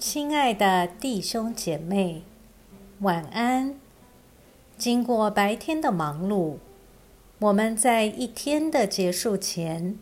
[0.00, 2.22] 亲爱的弟兄姐妹，
[3.00, 3.78] 晚安。
[4.78, 6.56] 经过白天的忙碌，
[7.38, 9.98] 我们在一天的结束前，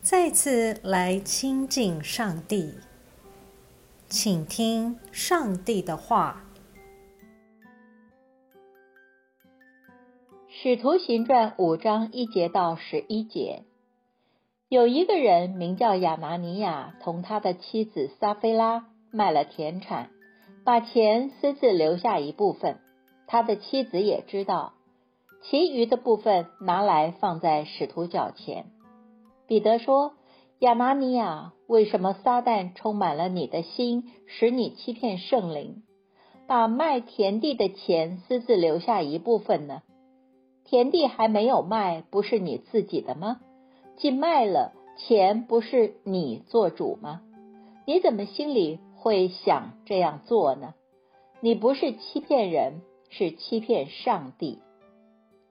[0.00, 2.76] 再次来亲近上帝，
[4.08, 6.44] 请听上帝的话。
[10.62, 13.64] 《使徒行传》五章一节到十一节。
[14.70, 20.08] 有一个人名叫亚拿尼亚，同他的妻子撒菲拉卖了田产，
[20.64, 22.78] 把钱私自留下一部分。
[23.26, 24.72] 他的妻子也知道，
[25.42, 28.66] 其余的部分拿来放在使徒脚前。
[29.46, 30.12] 彼得说
[30.60, 35.82] ：“亚拿尼亚，为什么撒旦充满了你的心，使你欺骗圣灵，
[36.46, 39.82] 把卖田地的钱私自留下一部分呢？
[40.64, 43.40] 田地还没有卖，不是你自己的吗？”
[43.98, 47.20] 既卖了钱，不是你做主吗？
[47.86, 50.74] 你怎么心里会想这样做呢？
[51.40, 54.60] 你不是欺骗人，是欺骗上帝。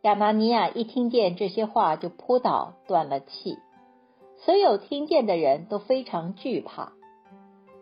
[0.03, 3.59] 亚拿尼亚一听见这些话，就扑倒，断了气。
[4.37, 6.93] 所有听见的人都非常惧怕。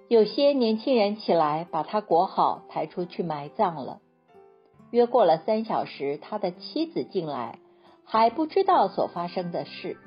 [0.08, 4.00] 有些年轻人起来，把他裹好，抬出去埋葬了。
[4.90, 7.60] 约过了三小时，他的妻子进来，
[8.04, 9.98] 还不知道所发生的事。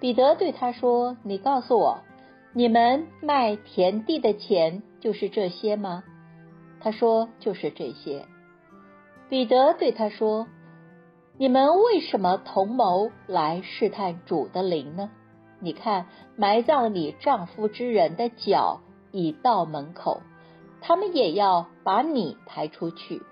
[0.00, 1.98] 彼得对他说：“你告诉我，
[2.54, 6.04] 你们卖田地的钱就是这些吗？”
[6.80, 8.24] 他说：“就是这些。”
[9.28, 10.46] 彼得对他说
[11.36, 15.10] ：“你们为什么同谋来试探主的灵呢？
[15.60, 18.80] 你看，埋葬你丈夫之人的脚
[19.12, 20.20] 已到门口，
[20.80, 23.22] 他们也要把你抬出去。”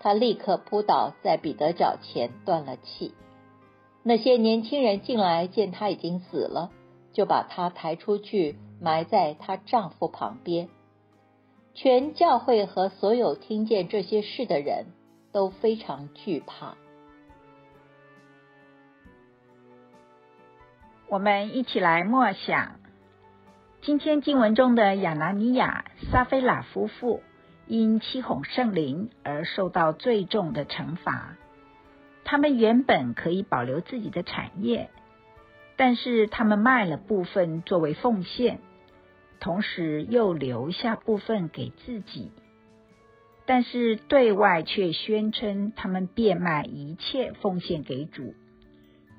[0.00, 3.14] 他立刻扑倒在彼得脚前，断了气。
[4.02, 6.70] 那些年轻人进来，见他已经死了，
[7.12, 10.68] 就把她抬出去，埋在她丈夫旁边。
[11.74, 14.86] 全教会和所有听见这些事的人
[15.32, 16.74] 都非常惧怕。
[21.08, 22.80] 我们一起来默想
[23.82, 27.22] 今天经文中的亚拿尼亚、撒菲拉夫妇
[27.66, 31.36] 因欺哄圣灵而受到最重的惩罚。
[32.24, 34.90] 他们原本可以保留自己的产业，
[35.80, 38.60] 但是他们卖了部分作为奉献，
[39.40, 42.32] 同时又留下部分给自己，
[43.46, 48.34] 但是对外却宣称他们变卖一切奉献给主，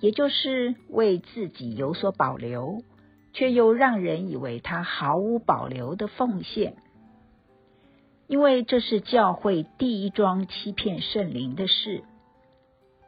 [0.01, 2.83] 也就是为自己有所保留，
[3.33, 6.75] 却又让人以为他毫无保留的奉献，
[8.27, 12.03] 因为这是教会第一桩欺骗圣灵的事。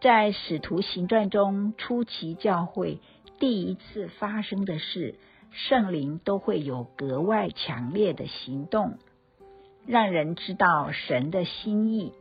[0.01, 2.99] 在使徒行传中，初期教会
[3.43, 5.15] 第一次发生的事，
[5.51, 8.97] 圣灵都会有格外强烈的行动，
[9.85, 12.13] 让人知道神的心意。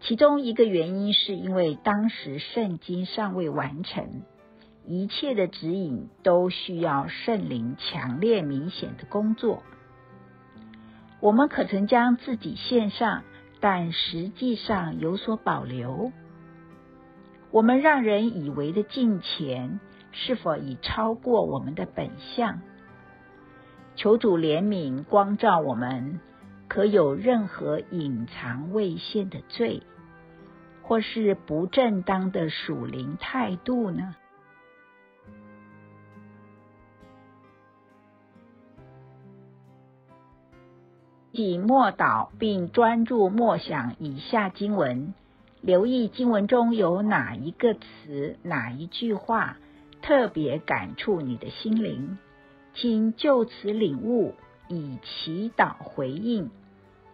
[0.00, 4.22] 其中一个原因是因为当时圣经尚未完成，
[4.84, 9.62] 一切的指引都需要圣灵强烈明显的工作。
[11.20, 13.22] 我们可曾将自己献上，
[13.60, 16.10] 但实际上有所保留。
[17.52, 19.78] 我们让人以为的金钱，
[20.12, 22.60] 是否已超过我们的本相？
[23.96, 26.20] 求主怜悯光照我们，
[26.68, 29.82] 可有任何隐藏未现的罪，
[30.82, 34.14] 或是不正当的属灵态度呢？
[41.32, 45.14] 以默祷，并专注默想以下经文。
[45.62, 49.56] 留意经文中有哪一个词、哪一句话
[50.02, 52.18] 特别感触你的心灵，
[52.74, 54.34] 请就此领悟，
[54.68, 56.50] 以祈祷回应，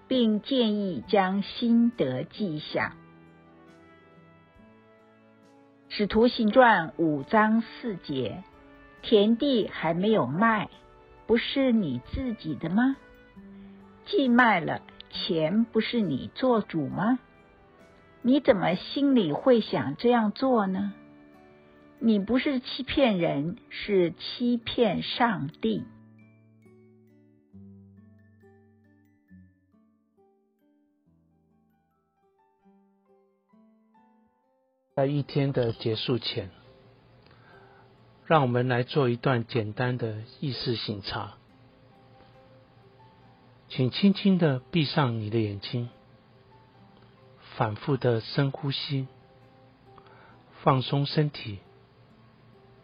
[0.08, 2.96] 并建议将心得记下。
[5.90, 8.42] 使徒行传五章四节：
[9.02, 10.68] 田地还没有卖，
[11.26, 12.96] 不是你自己的吗？
[14.06, 14.80] 既卖了，
[15.10, 17.18] 钱不是你做主吗？
[18.22, 20.92] 你怎么心里会想这样做呢？
[22.00, 25.84] 你不是欺骗人，是欺骗上帝。
[34.94, 36.50] 在一天的结束前，
[38.26, 41.34] 让我们来做一段简单的意识醒察，
[43.68, 45.88] 请轻轻的闭上你的眼睛。
[47.56, 49.08] 反复的深呼吸，
[50.62, 51.58] 放松身体，